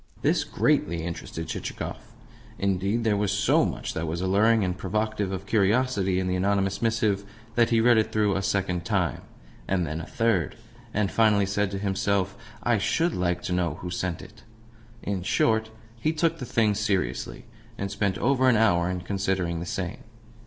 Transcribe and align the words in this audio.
This 0.23 0.43
greatly 0.43 1.03
interested 1.03 1.47
Chichikov. 1.47 1.95
Indeed, 2.57 3.03
there 3.03 3.15
was 3.15 3.31
so 3.31 3.63
much 3.65 3.93
that 3.93 4.07
was 4.07 4.19
alluring 4.19 4.63
and 4.63 4.75
provocative 4.75 5.31
of 5.31 5.45
curiosity 5.45 6.19
in 6.19 6.25
the 6.25 6.35
anonymous 6.35 6.81
missive 6.81 7.23
that 7.53 7.69
he 7.69 7.79
read 7.79 7.99
it 7.99 8.11
through 8.11 8.35
a 8.35 8.41
second 8.41 8.83
time, 8.83 9.21
and 9.67 9.85
then 9.85 10.01
a 10.01 10.07
third, 10.07 10.55
and 10.91 11.11
finally 11.11 11.45
said 11.45 11.69
to 11.69 11.77
himself: 11.77 12.35
"I 12.63 12.79
SHOULD 12.79 13.13
like 13.13 13.43
to 13.43 13.53
know 13.53 13.75
who 13.75 13.91
sent 13.91 14.23
it!" 14.23 14.41
In 15.03 15.21
short, 15.21 15.69
he 15.99 16.11
took 16.13 16.39
the 16.39 16.45
thing 16.47 16.73
seriously, 16.73 17.45
and 17.77 17.91
spent 17.91 18.17
over 18.17 18.49
an 18.49 18.57
hour 18.57 18.89
in 18.89 19.01
considering 19.01 19.59
the 19.59 19.67
same. 19.67 19.99